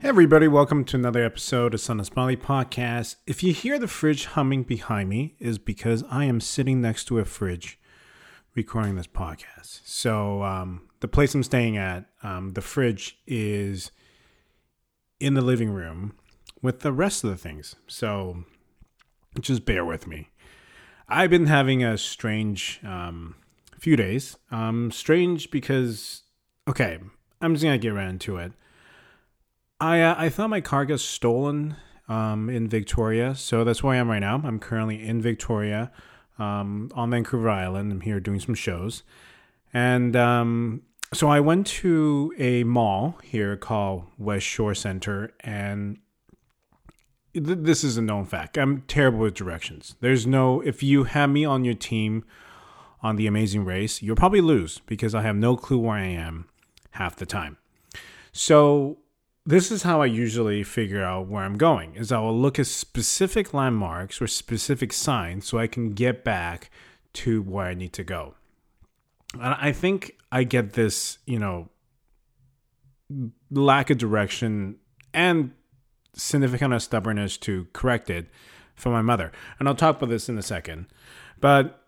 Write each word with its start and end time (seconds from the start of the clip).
Hey 0.00 0.10
everybody, 0.10 0.46
welcome 0.46 0.84
to 0.84 0.96
another 0.96 1.24
episode 1.24 1.74
of 1.74 1.80
Son 1.80 1.98
of 1.98 2.06
Smiley 2.06 2.36
Podcast. 2.36 3.16
If 3.26 3.42
you 3.42 3.52
hear 3.52 3.80
the 3.80 3.88
fridge 3.88 4.26
humming 4.26 4.62
behind 4.62 5.08
me, 5.08 5.34
is 5.40 5.58
because 5.58 6.04
I 6.08 6.24
am 6.24 6.40
sitting 6.40 6.80
next 6.80 7.06
to 7.06 7.18
a 7.18 7.24
fridge 7.24 7.80
recording 8.54 8.94
this 8.94 9.08
podcast. 9.08 9.80
So 9.84 10.44
um, 10.44 10.82
the 11.00 11.08
place 11.08 11.34
I'm 11.34 11.42
staying 11.42 11.76
at, 11.76 12.04
um, 12.22 12.52
the 12.52 12.60
fridge 12.60 13.18
is 13.26 13.90
in 15.18 15.34
the 15.34 15.40
living 15.40 15.70
room 15.70 16.14
with 16.62 16.80
the 16.80 16.92
rest 16.92 17.24
of 17.24 17.30
the 17.30 17.36
things. 17.36 17.74
So 17.88 18.44
just 19.40 19.64
bear 19.64 19.84
with 19.84 20.06
me. 20.06 20.30
I've 21.08 21.30
been 21.30 21.46
having 21.46 21.82
a 21.82 21.98
strange 21.98 22.78
um, 22.84 23.34
few 23.80 23.96
days. 23.96 24.36
Um, 24.52 24.92
strange 24.92 25.50
because, 25.50 26.22
okay, 26.68 27.00
I'm 27.40 27.54
just 27.54 27.64
gonna 27.64 27.78
get 27.78 27.94
right 27.94 28.08
into 28.08 28.36
it. 28.36 28.52
I 29.80 30.00
uh, 30.00 30.14
I 30.18 30.28
thought 30.28 30.50
my 30.50 30.60
car 30.60 30.84
got 30.84 31.00
stolen 31.00 31.76
um, 32.08 32.50
in 32.50 32.68
Victoria, 32.68 33.34
so 33.34 33.64
that's 33.64 33.82
where 33.82 33.94
I 33.94 33.98
am 33.98 34.08
right 34.10 34.18
now. 34.18 34.40
I'm 34.44 34.58
currently 34.58 35.06
in 35.06 35.20
Victoria, 35.20 35.92
um, 36.38 36.90
on 36.94 37.10
Vancouver 37.10 37.48
Island. 37.48 37.92
I'm 37.92 38.00
here 38.00 38.18
doing 38.18 38.40
some 38.40 38.54
shows, 38.54 39.04
and 39.72 40.16
um, 40.16 40.82
so 41.12 41.28
I 41.28 41.38
went 41.40 41.66
to 41.68 42.34
a 42.38 42.64
mall 42.64 43.18
here 43.22 43.56
called 43.56 44.06
West 44.18 44.46
Shore 44.46 44.74
Center, 44.74 45.32
and 45.40 45.98
th- 47.32 47.58
this 47.60 47.84
is 47.84 47.96
a 47.96 48.02
known 48.02 48.24
fact. 48.24 48.58
I'm 48.58 48.82
terrible 48.88 49.20
with 49.20 49.34
directions. 49.34 49.94
There's 50.00 50.26
no 50.26 50.60
if 50.60 50.82
you 50.82 51.04
have 51.04 51.30
me 51.30 51.44
on 51.44 51.64
your 51.64 51.74
team 51.74 52.24
on 53.00 53.14
the 53.14 53.28
Amazing 53.28 53.64
Race, 53.64 54.02
you'll 54.02 54.16
probably 54.16 54.40
lose 54.40 54.80
because 54.86 55.14
I 55.14 55.22
have 55.22 55.36
no 55.36 55.56
clue 55.56 55.78
where 55.78 55.98
I 55.98 56.06
am 56.06 56.48
half 56.92 57.14
the 57.14 57.26
time. 57.26 57.58
So 58.32 58.98
this 59.48 59.70
is 59.70 59.82
how 59.82 60.02
I 60.02 60.06
usually 60.06 60.62
figure 60.62 61.02
out 61.02 61.26
where 61.26 61.42
I'm 61.42 61.56
going 61.56 61.94
is 61.94 62.12
I 62.12 62.18
will 62.18 62.38
look 62.38 62.58
at 62.58 62.66
specific 62.66 63.54
landmarks 63.54 64.20
or 64.20 64.26
specific 64.26 64.92
signs 64.92 65.46
so 65.46 65.56
I 65.58 65.66
can 65.66 65.94
get 65.94 66.22
back 66.22 66.70
to 67.14 67.40
where 67.40 67.64
I 67.64 67.72
need 67.72 67.94
to 67.94 68.04
go. 68.04 68.34
And 69.32 69.54
I 69.58 69.72
think 69.72 70.18
I 70.30 70.44
get 70.44 70.74
this, 70.74 71.16
you 71.24 71.38
know, 71.38 71.70
lack 73.50 73.88
of 73.88 73.96
direction 73.96 74.76
and 75.14 75.52
significant 76.14 76.82
stubbornness 76.82 77.38
to 77.38 77.68
correct 77.72 78.10
it 78.10 78.26
from 78.74 78.92
my 78.92 79.00
mother. 79.00 79.32
And 79.58 79.66
I'll 79.66 79.74
talk 79.74 79.96
about 79.96 80.10
this 80.10 80.28
in 80.28 80.36
a 80.36 80.42
second. 80.42 80.88
But 81.40 81.86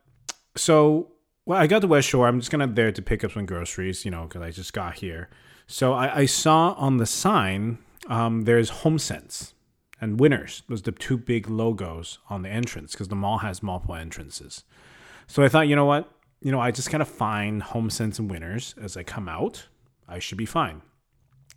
so 0.57 1.09
well, 1.45 1.61
I 1.61 1.67
got 1.67 1.83
to 1.83 1.89
West 1.89 2.09
Shore. 2.09 2.27
I'm 2.27 2.41
just 2.41 2.51
gonna 2.51 2.67
there 2.67 2.91
to 2.91 3.03
pick 3.03 3.23
up 3.23 3.33
some 3.33 3.45
groceries, 3.45 4.07
you 4.07 4.11
know, 4.11 4.23
because 4.23 4.41
I 4.41 4.51
just 4.51 4.73
got 4.73 4.95
here. 4.95 5.29
So 5.71 5.93
I, 5.93 6.19
I 6.19 6.27
saw 6.27 6.73
on 6.73 6.97
the 6.97 7.07
sign 7.07 7.79
um, 8.09 8.43
there's 8.43 8.73
HomeSense 8.83 9.53
and 10.01 10.19
Winners. 10.19 10.65
Those 10.69 10.83
the 10.83 10.91
two 10.91 11.17
big 11.17 11.49
logos 11.49 12.19
on 12.29 12.43
the 12.43 12.49
entrance 12.49 12.91
because 12.91 13.07
the 13.07 13.15
mall 13.15 13.39
has 13.39 13.63
multiple 13.63 13.95
entrances. 13.95 14.65
So 15.29 15.45
I 15.45 15.49
thought, 15.49 15.69
you 15.69 15.77
know 15.77 15.85
what? 15.85 16.13
You 16.41 16.51
know, 16.51 16.59
I 16.59 16.73
just 16.73 16.91
kind 16.91 17.01
of 17.01 17.09
find 17.09 17.63
HomeSense 17.63 18.19
and 18.19 18.29
Winners 18.29 18.75
as 18.83 18.97
I 18.97 19.05
come 19.05 19.29
out. 19.29 19.69
I 20.09 20.19
should 20.19 20.39
be 20.39 20.45
fine. 20.45 20.83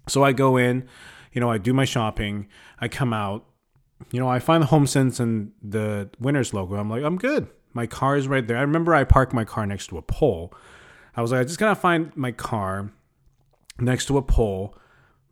So 0.07 0.23
I 0.23 0.31
go 0.31 0.57
in, 0.57 0.87
you 1.31 1.41
know, 1.41 1.49
I 1.49 1.57
do 1.57 1.73
my 1.73 1.85
shopping. 1.85 2.47
I 2.79 2.89
come 2.89 3.13
out, 3.13 3.45
you 4.11 4.19
know, 4.19 4.29
I 4.29 4.37
find 4.37 4.61
the 4.61 4.67
HomeSense 4.67 5.19
and 5.19 5.53
the 5.59 6.11
Winners 6.19 6.53
logo. 6.53 6.75
I'm 6.75 6.89
like, 6.89 7.03
I'm 7.03 7.17
good. 7.17 7.47
My 7.73 7.87
car 7.87 8.15
is 8.15 8.27
right 8.27 8.45
there. 8.45 8.57
I 8.57 8.61
remember 8.61 8.93
I 8.93 9.05
parked 9.05 9.33
my 9.33 9.43
car 9.43 9.65
next 9.65 9.87
to 9.87 9.97
a 9.97 10.03
pole. 10.03 10.53
I 11.15 11.21
was 11.23 11.31
like, 11.31 11.41
I 11.41 11.43
just 11.45 11.57
gotta 11.57 11.73
find 11.73 12.15
my 12.15 12.31
car 12.31 12.91
next 13.79 14.05
to 14.07 14.17
a 14.17 14.21
pole 14.21 14.77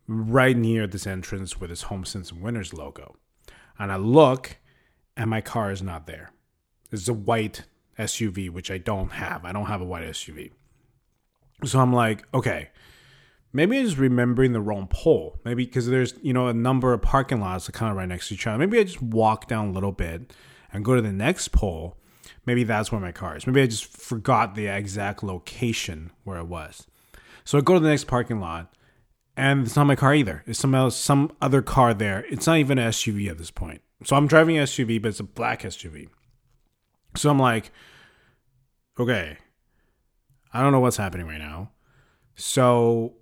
right 0.06 0.56
near 0.56 0.86
this 0.86 1.06
entrance 1.06 1.60
with 1.60 1.70
this 1.70 1.84
HomeSense 1.84 2.32
and 2.32 2.42
Winners 2.42 2.72
logo. 2.72 3.16
And 3.78 3.92
I 3.92 3.96
look, 3.96 4.58
and 5.16 5.30
my 5.30 5.40
car 5.40 5.70
is 5.70 5.82
not 5.82 6.06
there. 6.06 6.32
It's 6.90 7.08
a 7.08 7.14
white 7.14 7.64
SUV, 7.98 8.50
which 8.50 8.70
I 8.70 8.78
don't 8.78 9.12
have. 9.12 9.44
I 9.44 9.52
don't 9.52 9.66
have 9.66 9.80
a 9.80 9.84
white 9.84 10.04
SUV. 10.04 10.50
So 11.64 11.78
I'm 11.78 11.92
like, 11.92 12.24
okay, 12.34 12.70
maybe 13.52 13.78
I'm 13.78 13.84
just 13.84 13.98
remembering 13.98 14.52
the 14.52 14.60
wrong 14.60 14.88
pole. 14.88 15.38
Maybe 15.44 15.64
because 15.64 15.86
there's, 15.86 16.14
you 16.22 16.32
know, 16.32 16.48
a 16.48 16.54
number 16.54 16.92
of 16.92 17.02
parking 17.02 17.40
lots 17.40 17.66
that 17.66 17.72
kind 17.72 17.90
of 17.90 17.96
right 17.96 18.08
next 18.08 18.28
to 18.28 18.34
each 18.34 18.46
other. 18.46 18.58
Maybe 18.58 18.78
I 18.78 18.84
just 18.84 19.02
walk 19.02 19.48
down 19.48 19.68
a 19.68 19.72
little 19.72 19.92
bit 19.92 20.32
and 20.72 20.84
go 20.84 20.94
to 20.94 21.02
the 21.02 21.12
next 21.12 21.48
pole. 21.48 21.96
Maybe 22.44 22.64
that's 22.64 22.90
where 22.90 23.00
my 23.00 23.12
car 23.12 23.36
is. 23.36 23.46
Maybe 23.46 23.62
I 23.62 23.66
just 23.66 23.86
forgot 23.86 24.54
the 24.54 24.66
exact 24.66 25.22
location 25.22 26.10
where 26.24 26.38
it 26.38 26.46
was. 26.46 26.86
So 27.44 27.58
I 27.58 27.60
go 27.60 27.74
to 27.74 27.80
the 27.80 27.88
next 27.88 28.04
parking 28.04 28.40
lot, 28.40 28.74
and 29.36 29.66
it's 29.66 29.76
not 29.76 29.86
my 29.86 29.96
car 29.96 30.14
either. 30.14 30.42
It's 30.46 30.58
some 30.58 30.74
else, 30.74 30.96
some 30.96 31.32
other 31.40 31.62
car 31.62 31.94
there. 31.94 32.24
It's 32.28 32.46
not 32.46 32.58
even 32.58 32.78
an 32.78 32.90
SUV 32.90 33.30
at 33.30 33.38
this 33.38 33.50
point. 33.50 33.82
So 34.04 34.16
I'm 34.16 34.26
driving 34.26 34.58
an 34.58 34.64
SUV, 34.64 35.00
but 35.00 35.08
it's 35.08 35.20
a 35.20 35.24
black 35.24 35.62
SUV. 35.62 36.08
So 37.16 37.30
I'm 37.30 37.38
like, 37.38 37.70
okay, 38.98 39.38
I 40.52 40.62
don't 40.62 40.72
know 40.72 40.80
what's 40.80 40.96
happening 40.96 41.26
right 41.26 41.38
now. 41.38 41.70
So 42.34 43.14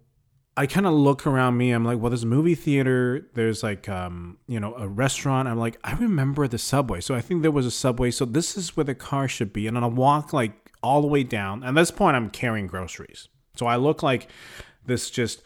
I 0.57 0.67
kind 0.67 0.87
of 0.87 0.93
look 0.93 1.27
around 1.27 1.57
me. 1.57 1.71
I'm 1.71 1.85
like, 1.85 1.99
well, 1.99 2.11
there's 2.11 2.23
a 2.23 2.27
movie 2.27 2.55
theater. 2.55 3.29
There's 3.35 3.63
like, 3.63 3.89
um, 3.89 4.39
you 4.47 4.61
know, 4.61 4.75
a 4.75 4.89
restaurant. 4.89 5.49
I'm 5.49 5.59
like, 5.59 5.79
I 5.85 5.95
remember 5.95 6.47
the 6.49 6.59
subway. 6.59 7.01
So 7.01 7.15
I 7.15 7.21
think 7.21 7.43
there 7.43 7.51
was 7.51 7.67
a 7.67 7.71
subway. 7.71 8.11
So 8.11 8.25
this 8.25 8.57
is 8.57 8.77
where 8.77 8.85
the 8.85 8.95
car 8.95 9.29
should 9.29 9.53
be. 9.53 9.67
And 9.67 9.77
then 9.77 9.85
I 9.85 9.89
walk 9.89 10.33
like 10.33 10.73
all 10.83 11.01
the 11.01 11.09
way 11.09 11.23
down. 11.23 11.63
At 11.63 11.75
this 11.75 11.91
point, 11.91 12.17
I'm 12.17 12.31
carrying 12.31 12.67
groceries. 12.67 13.29
So 13.56 13.66
I 13.66 13.77
look 13.77 14.03
like 14.03 14.28
this 14.87 15.11
just 15.11 15.43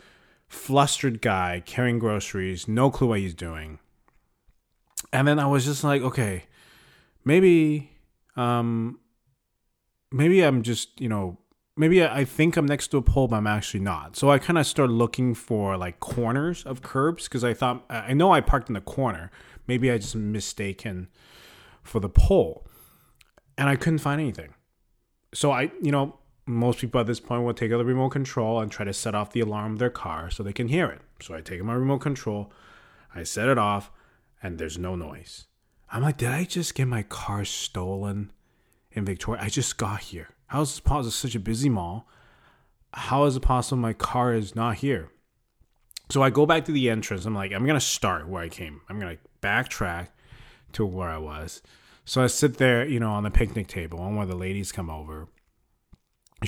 flustered 0.46 1.20
guy 1.20 1.62
carrying 1.64 1.98
groceries, 1.98 2.68
no 2.68 2.90
clue 2.90 3.08
what 3.08 3.20
he's 3.20 3.34
doing. 3.34 3.78
And 5.12 5.28
then 5.28 5.38
I 5.38 5.46
was 5.46 5.64
just 5.64 5.84
like, 5.84 6.02
okay, 6.02 6.44
maybe, 7.24 7.90
um, 8.36 8.98
maybe 10.12 10.42
I'm 10.42 10.62
just, 10.62 11.00
you 11.00 11.08
know, 11.08 11.38
maybe 11.76 12.04
I 12.04 12.24
think 12.24 12.56
I'm 12.56 12.66
next 12.66 12.88
to 12.88 12.98
a 12.98 13.02
pole, 13.02 13.28
but 13.28 13.36
I'm 13.36 13.46
actually 13.46 13.80
not. 13.80 14.16
So 14.16 14.30
I 14.30 14.38
kind 14.38 14.58
of 14.58 14.66
started 14.66 14.92
looking 14.92 15.34
for 15.34 15.76
like 15.76 16.00
corners 16.00 16.64
of 16.64 16.82
curbs 16.82 17.24
because 17.24 17.44
I 17.44 17.54
thought, 17.54 17.84
I 17.88 18.14
know 18.14 18.32
I 18.32 18.40
parked 18.40 18.68
in 18.68 18.74
the 18.74 18.80
corner. 18.80 19.30
Maybe 19.66 19.90
I 19.90 19.98
just 19.98 20.14
mistaken 20.14 21.08
for 21.82 22.00
the 22.00 22.08
pole. 22.08 22.66
And 23.56 23.68
I 23.68 23.76
couldn't 23.76 23.98
find 24.00 24.20
anything. 24.20 24.54
So 25.32 25.52
I, 25.52 25.70
you 25.80 25.92
know, 25.92 26.18
most 26.46 26.78
people 26.78 27.00
at 27.00 27.06
this 27.06 27.20
point 27.20 27.42
will 27.42 27.54
take 27.54 27.72
out 27.72 27.78
the 27.78 27.84
remote 27.84 28.10
control 28.10 28.60
and 28.60 28.70
try 28.70 28.84
to 28.84 28.92
set 28.92 29.14
off 29.14 29.32
the 29.32 29.40
alarm 29.40 29.74
of 29.74 29.78
their 29.78 29.90
car 29.90 30.30
so 30.30 30.42
they 30.42 30.52
can 30.52 30.68
hear 30.68 30.88
it. 30.88 31.00
So 31.20 31.34
I 31.34 31.40
take 31.40 31.62
my 31.62 31.74
remote 31.74 32.00
control, 32.00 32.52
I 33.14 33.22
set 33.22 33.48
it 33.48 33.58
off, 33.58 33.90
and 34.42 34.58
there's 34.58 34.78
no 34.78 34.94
noise. 34.94 35.46
I'm 35.90 36.02
like, 36.02 36.18
did 36.18 36.30
I 36.30 36.44
just 36.44 36.74
get 36.74 36.86
my 36.86 37.02
car 37.02 37.44
stolen 37.44 38.32
in 38.92 39.04
Victoria? 39.04 39.42
I 39.42 39.48
just 39.48 39.78
got 39.78 40.00
here. 40.00 40.30
How 40.48 40.62
is 40.62 40.70
this 40.70 40.80
possible? 40.80 41.08
It's 41.08 41.16
such 41.16 41.34
a 41.34 41.40
busy 41.40 41.68
mall. 41.68 42.08
How 42.92 43.24
is 43.24 43.36
it 43.36 43.40
possible 43.40 43.80
my 43.80 43.92
car 43.92 44.34
is 44.34 44.54
not 44.54 44.76
here? 44.76 45.10
So 46.10 46.22
I 46.22 46.30
go 46.30 46.44
back 46.46 46.66
to 46.66 46.72
the 46.72 46.90
entrance. 46.90 47.24
I'm 47.24 47.34
like, 47.34 47.52
I'm 47.52 47.64
gonna 47.64 47.80
start 47.80 48.28
where 48.28 48.42
I 48.42 48.48
came. 48.48 48.82
I'm 48.88 49.00
gonna 49.00 49.16
backtrack 49.40 50.08
to 50.72 50.84
where 50.84 51.08
I 51.08 51.18
was. 51.18 51.62
So 52.04 52.22
I 52.22 52.26
sit 52.26 52.58
there, 52.58 52.84
you 52.86 53.00
know, 53.00 53.12
on 53.12 53.22
the 53.22 53.30
picnic 53.30 53.66
table, 53.66 54.04
and 54.04 54.16
one 54.16 54.24
of 54.24 54.28
the 54.28 54.36
ladies 54.36 54.72
come 54.72 54.90
over 54.90 55.28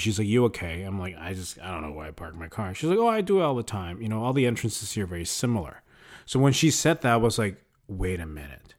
she's 0.00 0.18
like, 0.18 0.28
"You 0.28 0.44
okay?" 0.46 0.82
I'm 0.82 0.98
like, 0.98 1.16
"I 1.18 1.34
just 1.34 1.58
I 1.60 1.70
don't 1.70 1.82
know 1.82 1.92
why 1.92 2.08
I 2.08 2.10
parked 2.10 2.36
my 2.36 2.48
car." 2.48 2.74
She's 2.74 2.90
like, 2.90 2.98
"Oh, 2.98 3.08
I 3.08 3.20
do 3.20 3.40
it 3.40 3.42
all 3.42 3.54
the 3.54 3.62
time. 3.62 4.00
You 4.00 4.08
know, 4.08 4.22
all 4.22 4.32
the 4.32 4.46
entrances 4.46 4.92
here 4.92 5.04
are 5.04 5.06
very 5.06 5.24
similar." 5.24 5.82
So 6.24 6.40
when 6.40 6.52
she 6.52 6.70
said 6.70 7.02
that, 7.02 7.12
I 7.12 7.16
was 7.16 7.38
like, 7.38 7.62
"Wait 7.88 8.20
a 8.20 8.26
minute, 8.26 8.74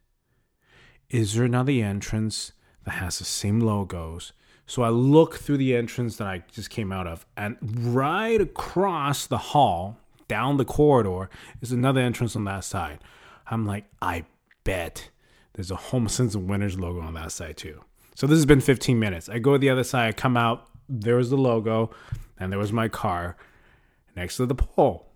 is 1.10 1.36
there 1.36 1.46
another 1.46 1.72
entrance 1.72 2.52
that 2.84 2.92
has 2.92 3.20
the 3.20 3.26
same 3.26 3.60
logos?" 3.60 4.34
So 4.66 4.82
I 4.84 4.90
look 4.90 5.36
through 5.36 5.58
the 5.58 5.76
entrance 5.76 6.18
that 6.18 6.28
I 6.28 6.44
just 6.52 6.70
came 6.70 6.92
out 6.92 7.08
of, 7.08 7.26
and 7.38 7.58
right 7.62 8.42
across 8.42 9.26
the 9.26 9.38
hall, 9.38 9.98
down 10.28 10.58
the 10.58 10.66
corridor, 10.66 11.30
is 11.62 11.72
another 11.72 12.02
entrance 12.02 12.36
on 12.36 12.44
that 12.44 12.66
side. 12.66 13.00
I'm 13.50 13.66
like, 13.66 13.86
I 14.02 14.26
bet 14.66 15.10
there's 15.54 15.72
a 15.72 15.76
HomeSense 15.76 16.36
and 16.36 16.50
Winners 16.50 16.78
logo 16.78 17.00
on 17.00 17.14
that 17.14 17.32
side 17.32 17.56
too. 17.56 17.82
So 18.16 18.28
this 18.28 18.38
has 18.38 18.46
been 18.46 18.62
15 18.62 19.00
minutes. 19.00 19.30
I 19.30 19.40
go 19.40 19.54
to 19.54 19.58
the 19.58 19.70
other 19.70 19.84
side, 19.84 20.10
I 20.10 20.12
come 20.12 20.36
out, 20.36 20.68
there 20.90 21.16
was 21.16 21.30
the 21.30 21.38
logo, 21.38 21.92
and 22.40 22.52
there 22.52 22.60
was 22.60 22.74
my 22.74 22.88
car 22.88 23.38
next 24.16 24.38
to 24.38 24.46
the 24.46 24.56
pole. 24.56 25.08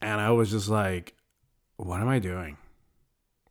And 0.00 0.20
I 0.20 0.30
was 0.30 0.50
just 0.50 0.68
like, 0.68 1.14
what 1.76 2.00
am 2.00 2.08
I 2.08 2.18
doing? 2.18 2.56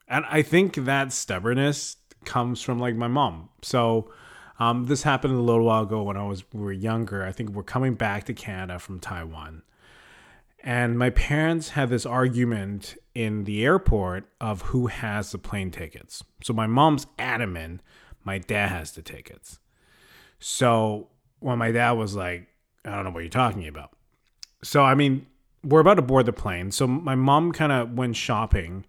And 0.07 0.25
I 0.29 0.41
think 0.41 0.75
that 0.75 1.11
stubbornness 1.11 1.97
comes 2.25 2.61
from 2.61 2.79
like 2.79 2.95
my 2.95 3.07
mom. 3.07 3.49
So 3.61 4.11
um, 4.59 4.85
this 4.85 5.03
happened 5.03 5.33
a 5.33 5.41
little 5.41 5.65
while 5.65 5.83
ago 5.83 6.03
when 6.03 6.17
I 6.17 6.25
was 6.25 6.43
we 6.53 6.61
were 6.61 6.71
younger. 6.71 7.25
I 7.25 7.31
think 7.31 7.49
we're 7.49 7.63
coming 7.63 7.95
back 7.95 8.25
to 8.25 8.33
Canada 8.33 8.79
from 8.79 8.99
Taiwan. 8.99 9.63
And 10.59 10.97
my 10.97 11.09
parents 11.09 11.69
had 11.69 11.89
this 11.89 12.05
argument 12.05 12.95
in 13.13 13.43
the 13.43 13.65
airport 13.65 14.29
of 14.39 14.61
who 14.61 14.87
has 14.87 15.31
the 15.31 15.37
plane 15.37 15.71
tickets. 15.71 16.23
So 16.41 16.53
my 16.53 16.67
mom's 16.67 17.05
adamant 17.19 17.81
my 18.23 18.37
dad 18.37 18.69
has 18.69 18.93
the 18.93 19.01
tickets. 19.01 19.59
So 20.43 21.07
when 21.39 21.57
my 21.57 21.71
dad 21.71 21.91
was 21.91 22.15
like, 22.15 22.47
I 22.83 22.91
don't 22.91 23.05
know 23.05 23.11
what 23.11 23.21
you're 23.21 23.29
talking 23.29 23.65
about. 23.65 23.91
So 24.61 24.83
I 24.83 24.93
mean, 24.93 25.25
we're 25.63 25.79
about 25.79 25.93
to 25.95 26.01
board 26.01 26.25
the 26.25 26.33
plane. 26.33 26.71
So 26.71 26.85
my 26.85 27.15
mom 27.15 27.53
kind 27.53 27.71
of 27.71 27.93
went 27.93 28.17
shopping 28.17 28.85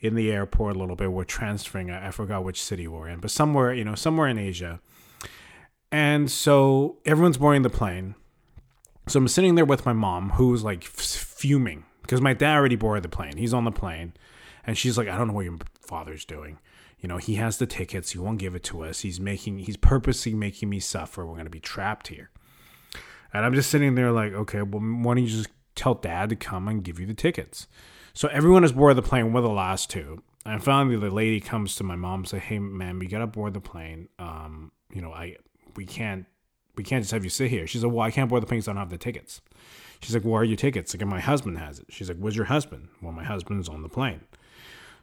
in 0.00 0.16
the 0.16 0.32
airport 0.32 0.74
a 0.74 0.78
little 0.80 0.96
bit. 0.96 1.12
We're 1.12 1.22
transferring. 1.22 1.92
I, 1.92 2.10
forgot 2.10 2.42
which 2.42 2.60
city 2.60 2.88
we're 2.88 3.08
in, 3.08 3.20
but 3.20 3.30
somewhere, 3.30 3.72
you 3.72 3.84
know, 3.84 3.94
somewhere 3.94 4.26
in 4.26 4.36
Asia. 4.36 4.80
And 5.92 6.28
so 6.28 6.98
everyone's 7.06 7.38
boarding 7.38 7.62
the 7.62 7.70
plane. 7.70 8.16
So 9.06 9.20
I'm 9.20 9.28
sitting 9.28 9.54
there 9.54 9.64
with 9.64 9.86
my 9.86 9.92
mom, 9.92 10.30
who's 10.30 10.64
like 10.64 10.82
fuming 10.82 11.84
because 12.02 12.20
my 12.20 12.34
dad 12.34 12.56
already 12.56 12.74
boarded 12.74 13.04
the 13.04 13.08
plane. 13.08 13.36
He's 13.36 13.54
on 13.54 13.64
the 13.64 13.70
plane, 13.70 14.12
and 14.66 14.76
she's 14.76 14.98
like, 14.98 15.06
"I 15.06 15.16
don't 15.16 15.28
know 15.28 15.34
what 15.34 15.44
your 15.44 15.56
father's 15.80 16.24
doing. 16.24 16.58
You 16.98 17.08
know, 17.08 17.18
he 17.18 17.34
has 17.34 17.58
the 17.58 17.66
tickets. 17.66 18.12
He 18.12 18.18
won't 18.18 18.38
give 18.38 18.54
it 18.54 18.64
to 18.64 18.82
us. 18.82 19.00
He's 19.00 19.20
making. 19.20 19.58
He's 19.58 19.76
purposely 19.76 20.34
making 20.34 20.70
me 20.70 20.80
suffer. 20.80 21.26
We're 21.26 21.36
gonna 21.36 21.50
be 21.50 21.60
trapped 21.60 22.08
here." 22.08 22.30
And 23.32 23.44
I'm 23.44 23.54
just 23.54 23.70
sitting 23.70 23.94
there 23.94 24.12
like, 24.12 24.32
"Okay, 24.32 24.62
well, 24.62 24.80
why 24.80 25.14
don't 25.14 25.24
you 25.24 25.28
just 25.28 25.50
tell 25.74 25.94
dad 25.94 26.30
to 26.30 26.36
come 26.36 26.68
and 26.68 26.82
give 26.82 26.98
you 26.98 27.06
the 27.06 27.14
tickets?" 27.14 27.66
So 28.14 28.28
everyone 28.28 28.64
is 28.64 28.72
board 28.72 28.96
the 28.96 29.02
plane. 29.02 29.32
We're 29.32 29.42
the 29.42 29.50
last 29.50 29.90
two. 29.90 30.22
And 30.46 30.62
finally, 30.62 30.96
the 30.96 31.10
lady 31.10 31.40
comes 31.40 31.76
to 31.76 31.84
my 31.84 31.96
mom 31.96 32.20
and 32.20 32.28
say, 32.28 32.38
"Hey, 32.38 32.58
man, 32.58 32.98
we 32.98 33.06
gotta 33.06 33.26
board 33.26 33.52
the 33.52 33.60
plane. 33.60 34.08
Um, 34.18 34.72
you 34.92 35.02
know, 35.02 35.12
I 35.12 35.36
we 35.74 35.84
can't 35.84 36.24
we 36.76 36.84
can't 36.84 37.02
just 37.02 37.12
have 37.12 37.24
you 37.24 37.30
sit 37.30 37.50
here." 37.50 37.66
She's 37.66 37.84
like, 37.84 37.92
"Well, 37.92 38.06
I 38.06 38.10
can't 38.10 38.30
board 38.30 38.42
the 38.42 38.46
plane 38.46 38.60
because 38.60 38.68
I 38.68 38.72
don't 38.72 38.80
have 38.80 38.90
the 38.90 38.96
tickets." 38.96 39.42
She's 40.00 40.14
like, 40.14 40.24
"Where 40.24 40.40
are 40.40 40.44
your 40.44 40.56
tickets?" 40.56 40.94
Like, 40.94 41.06
my 41.06 41.20
husband 41.20 41.58
has 41.58 41.78
it. 41.80 41.86
She's 41.90 42.08
like, 42.08 42.18
"Where's 42.18 42.36
your 42.36 42.46
husband?" 42.46 42.88
Well, 43.02 43.12
my 43.12 43.24
husband's 43.24 43.68
on 43.68 43.82
the 43.82 43.88
plane. 43.88 44.20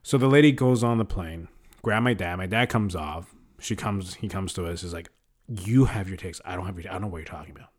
So 0.01 0.17
the 0.17 0.27
lady 0.27 0.51
goes 0.51 0.83
on 0.83 0.97
the 0.97 1.05
plane, 1.05 1.49
grab 1.83 2.01
my 2.01 2.15
dad. 2.15 2.37
My 2.37 2.47
dad 2.47 2.69
comes 2.69 2.95
off. 2.95 3.35
She 3.59 3.75
comes. 3.75 4.15
He 4.15 4.27
comes 4.27 4.53
to 4.53 4.65
us. 4.65 4.83
Is 4.83 4.93
like, 4.93 5.09
"You 5.47 5.85
have 5.85 6.07
your 6.07 6.17
tickets. 6.17 6.41
I 6.43 6.55
don't 6.55 6.65
have 6.65 6.79
your. 6.79 6.89
I 6.89 6.93
don't 6.93 7.03
know 7.03 7.07
what 7.09 7.19
you're 7.19 7.25
talking 7.25 7.55
about." 7.55 7.69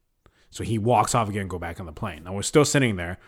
So 0.50 0.62
he 0.62 0.78
walks 0.78 1.16
off 1.16 1.28
again, 1.28 1.48
go 1.48 1.58
back 1.58 1.80
on 1.80 1.86
the 1.86 1.92
plane. 1.92 2.22
Now 2.22 2.34
we're 2.34 2.42
still 2.42 2.64
sitting 2.64 2.94
there 2.94 3.18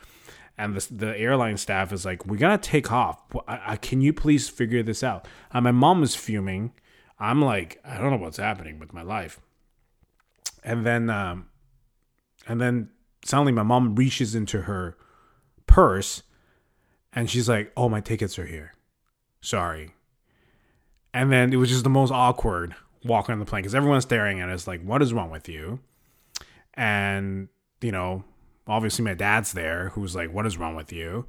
and 0.59 0.75
the, 0.75 0.95
the 0.95 1.19
airline 1.19 1.57
staff 1.57 1.93
is 1.93 2.05
like, 2.05 2.27
"We 2.27 2.39
gotta 2.39 2.59
take 2.59 2.91
off. 2.91 3.21
I, 3.47 3.61
I, 3.73 3.77
can 3.77 4.01
you 4.01 4.13
please 4.13 4.49
figure 4.49 4.83
this 4.83 5.03
out?" 5.03 5.27
And 5.53 5.65
my 5.65 5.73
mom 5.73 6.03
is 6.03 6.15
fuming. 6.15 6.73
I'm 7.19 7.43
like, 7.43 7.81
I 7.85 7.99
don't 7.99 8.11
know 8.11 8.19
what's 8.19 8.37
happening 8.39 8.79
with 8.79 8.93
my 8.93 9.03
life. 9.03 9.41
And 10.63 10.85
then, 10.85 11.09
um, 11.09 11.47
and 12.47 12.61
then 12.61 12.91
suddenly 13.25 13.53
my 13.53 13.63
mom 13.63 13.95
reaches 13.95 14.35
into 14.35 14.63
her 14.63 14.97
purse, 15.67 16.23
and 17.13 17.29
she's 17.29 17.49
like, 17.49 17.73
"Oh, 17.77 17.89
my 17.89 18.01
tickets 18.01 18.39
are 18.39 18.47
here. 18.47 18.73
Sorry." 19.41 19.93
And 21.17 21.33
then 21.33 21.53
it 21.53 21.57
was 21.57 21.71
just 21.71 21.83
the 21.83 21.91
most 21.91 22.11
awkward 22.11 22.75
walking 23.03 23.33
on 23.33 23.39
the 23.39 23.47
plane 23.47 23.63
because 23.63 23.75
everyone's 23.75 24.05
staring 24.05 24.41
at 24.41 24.51
us 24.51 24.67
like, 24.67 24.83
"What 24.83 25.01
is 25.01 25.15
wrong 25.15 25.31
with 25.31 25.49
you?" 25.49 25.81
And 26.75 27.49
you 27.81 27.91
know, 27.91 28.25
obviously 28.67 29.05
my 29.05 29.15
dad's 29.15 29.53
there 29.53 29.91
who's 29.91 30.15
like 30.15 30.33
what 30.33 30.47
is 30.47 30.59
wrong 30.59 30.75
with 30.77 30.93
you? 30.93 31.27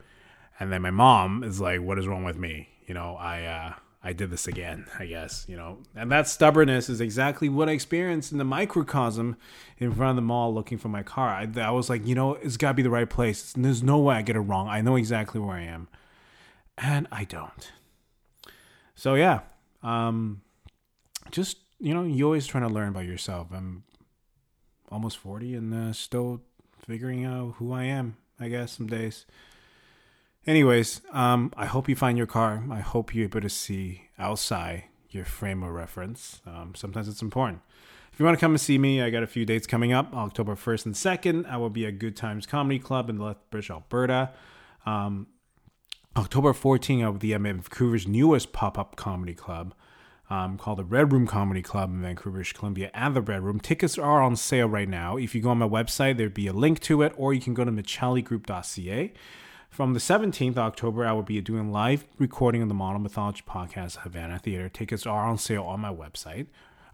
And 0.59 0.71
then 0.73 0.81
my 0.81 0.91
mom 0.91 1.43
is 1.43 1.61
like 1.61 1.81
what 1.81 1.97
is 1.99 2.07
wrong 2.07 2.23
with 2.23 2.37
me? 2.37 2.69
You 2.85 2.93
know 2.93 3.15
i 3.15 3.43
uh 3.43 3.73
i 4.03 4.13
did 4.13 4.29
this 4.29 4.47
again 4.47 4.85
i 4.97 5.05
guess 5.05 5.45
you 5.49 5.57
know? 5.57 5.79
And 5.95 6.11
that 6.11 6.27
stubbornness 6.27 6.89
is 6.89 7.01
exactly 7.01 7.49
what 7.49 7.69
i 7.69 7.73
experienced 7.73 8.31
in 8.31 8.37
the 8.37 8.45
microcosm 8.45 9.35
in 9.77 9.93
front 9.93 10.11
of 10.11 10.15
the 10.15 10.21
mall 10.21 10.53
looking 10.53 10.77
for 10.77 10.87
my 10.89 11.03
car. 11.03 11.29
I, 11.29 11.47
I 11.61 11.71
was 11.71 11.89
like 11.89 12.05
you 12.05 12.15
know 12.15 12.35
it's 12.35 12.57
got 12.57 12.69
to 12.69 12.73
be 12.73 12.83
the 12.83 12.89
right 12.89 13.09
place. 13.09 13.53
There's 13.53 13.83
no 13.83 13.99
way 13.99 14.15
i 14.15 14.21
get 14.21 14.35
it 14.35 14.41
wrong. 14.41 14.67
I 14.67 14.81
know 14.81 14.95
exactly 14.95 15.39
where 15.39 15.55
i 15.55 15.61
am. 15.61 15.87
And 16.77 17.07
i 17.11 17.23
don't. 17.23 17.71
So 18.95 19.15
yeah 19.15 19.41
um 19.83 20.41
just 21.31 21.57
you 21.79 21.93
know 21.93 22.03
you 22.03 22.25
always 22.25 22.47
trying 22.47 22.67
to 22.67 22.73
learn 22.73 22.89
about 22.89 23.05
yourself 23.05 23.47
i'm 23.53 23.83
almost 24.91 25.17
40 25.17 25.55
and 25.55 25.73
uh, 25.73 25.93
still 25.93 26.41
figuring 26.79 27.25
out 27.25 27.55
who 27.57 27.73
I 27.73 27.83
am, 27.83 28.17
I 28.39 28.49
guess, 28.49 28.73
some 28.73 28.87
days. 28.87 29.25
Anyways, 30.45 31.01
um, 31.11 31.51
I 31.57 31.65
hope 31.65 31.89
you 31.89 31.95
find 31.95 32.17
your 32.17 32.27
car. 32.27 32.63
I 32.71 32.79
hope 32.79 33.13
you're 33.13 33.25
able 33.25 33.41
to 33.41 33.49
see 33.49 34.09
outside 34.17 34.85
your 35.09 35.25
frame 35.25 35.63
of 35.63 35.71
reference. 35.71 36.41
Um, 36.45 36.73
sometimes 36.75 37.07
it's 37.07 37.21
important. 37.21 37.61
If 38.13 38.19
you 38.19 38.25
want 38.25 38.37
to 38.37 38.41
come 38.41 38.51
and 38.51 38.61
see 38.61 38.77
me, 38.77 39.01
I 39.01 39.09
got 39.09 39.23
a 39.23 39.27
few 39.27 39.45
dates 39.45 39.67
coming 39.67 39.91
up. 39.91 40.13
October 40.13 40.55
1st 40.55 40.85
and 40.85 40.95
2nd, 40.95 41.49
I 41.49 41.57
will 41.57 41.69
be 41.69 41.85
at 41.85 41.99
Good 41.99 42.15
Times 42.15 42.45
Comedy 42.45 42.79
Club 42.79 43.09
in 43.09 43.19
Lethbridge, 43.19 43.69
Alberta. 43.69 44.31
Um, 44.85 45.27
October 46.17 46.51
14th, 46.51 47.03
I 47.03 47.09
will 47.09 47.17
be 47.17 47.33
at 47.35 47.41
Vancouver's 47.41 48.07
newest 48.07 48.51
pop 48.51 48.79
up 48.79 48.95
comedy 48.95 49.35
club 49.35 49.75
um, 50.31 50.57
called 50.57 50.79
the 50.79 50.83
Red 50.83 51.13
Room 51.13 51.27
Comedy 51.27 51.61
Club 51.61 51.91
in 51.91 52.01
Vancouver, 52.01 52.43
Columbia, 52.43 52.89
and 52.93 53.15
the 53.15 53.21
Red 53.21 53.43
Room. 53.43 53.59
Tickets 53.59 53.97
are 53.99 54.21
on 54.21 54.35
sale 54.35 54.67
right 54.67 54.89
now. 54.89 55.15
If 55.15 55.35
you 55.35 55.41
go 55.41 55.49
on 55.49 55.59
my 55.59 55.67
website, 55.67 56.17
there'd 56.17 56.33
be 56.33 56.47
a 56.47 56.53
link 56.53 56.79
to 56.81 57.03
it, 57.03 57.13
or 57.15 57.33
you 57.33 57.41
can 57.41 57.53
go 57.53 57.63
to 57.63 57.71
micheligroup.ca. 57.71 59.13
From 59.69 59.93
the 59.93 59.99
17th 59.99 60.51
of 60.51 60.57
October, 60.57 61.05
I 61.05 61.13
will 61.13 61.23
be 61.23 61.39
doing 61.39 61.71
live 61.71 62.05
recording 62.17 62.63
of 62.63 62.67
the 62.67 62.73
Model 62.73 62.99
Mythology 62.99 63.43
podcast 63.47 63.97
Havana 63.97 64.39
Theater. 64.39 64.69
Tickets 64.69 65.05
are 65.05 65.25
on 65.25 65.37
sale 65.37 65.63
on 65.63 65.81
my 65.81 65.93
website, 65.93 66.47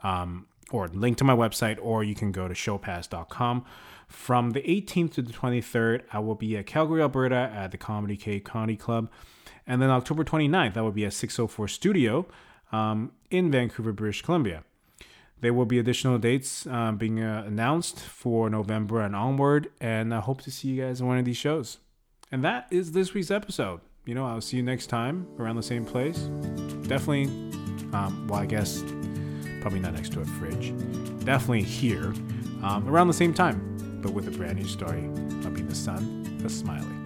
um, 0.04 0.48
or 0.70 0.90
link 0.90 1.18
to 1.20 1.24
my 1.24 1.36
website, 1.36 1.78
or 1.81 2.04
you 2.04 2.14
can 2.14 2.34
go 2.34 2.48
to 2.48 2.54
showpass.com. 2.54 3.64
From 4.13 4.51
the 4.51 4.62
18th 4.62 5.15
to 5.15 5.21
the 5.21 5.33
23rd, 5.33 6.04
I 6.13 6.19
will 6.19 6.36
be 6.36 6.56
at 6.56 6.65
Calgary, 6.65 7.01
Alberta 7.01 7.51
at 7.54 7.71
the 7.71 7.77
Comedy 7.77 8.15
Cave 8.15 8.45
Comedy 8.45 8.77
Club. 8.77 9.10
And 9.68 9.81
then 9.81 9.89
October 9.89 10.24
29th, 10.24 10.77
I 10.77 10.81
will 10.81 10.92
be 10.92 11.06
at 11.06 11.13
604 11.13 11.68
Studio 11.68 12.25
um, 12.71 13.12
in 13.31 13.51
Vancouver, 13.51 13.92
British 13.92 14.21
Columbia. 14.21 14.63
There 15.42 15.54
will 15.54 15.65
be 15.65 15.77
additional 15.77 16.18
dates 16.19 16.65
uh, 16.68 16.94
being 16.94 17.21
uh, 17.21 17.44
announced 17.45 18.00
for 18.00 18.50
November 18.50 19.01
and 19.01 19.13
onward, 19.13 19.71
and 19.81 20.13
I 20.13 20.21
hope 20.21 20.42
to 20.44 20.51
see 20.51 20.69
you 20.69 20.83
guys 20.83 21.01
in 21.01 21.07
one 21.07 21.18
of 21.18 21.25
these 21.25 21.36
shows. 21.36 21.80
And 22.31 22.45
that 22.45 22.68
is 22.71 22.94
this 22.94 23.13
week's 23.13 23.31
episode. 23.31 23.81
You 24.06 24.15
know, 24.15 24.25
I'll 24.25 24.42
see 24.42 24.57
you 24.57 24.63
next 24.63 24.88
time 24.88 25.27
around 25.38 25.58
the 25.58 25.63
same 25.63 25.86
place. 25.86 26.20
Definitely, 26.88 27.25
um, 27.91 28.27
well, 28.29 28.39
I 28.39 28.46
guess 28.46 28.84
probably 29.60 29.79
not 29.79 29.96
next 29.96 30.13
to 30.13 30.22
a 30.22 30.25
fridge. 30.25 30.74
Definitely 31.25 31.63
here 31.63 32.13
um, 32.63 32.88
around 32.88 33.08
the 33.08 33.13
same 33.13 33.34
time, 33.34 33.73
but 34.03 34.13
with 34.13 34.27
a 34.27 34.31
brand 34.31 34.60
new 34.60 34.67
story. 34.67 35.10
I'll 35.45 35.51
be 35.51 35.62
the 35.62 35.74
son, 35.74 36.38
the 36.41 36.50
smiley. 36.50 37.02